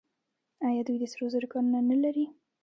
آیا 0.67 0.81
دوی 0.87 0.97
د 0.99 1.05
سرو 1.11 1.25
زرو 1.33 1.47
کانونه 1.53 1.79
نلري؟ 1.89 2.25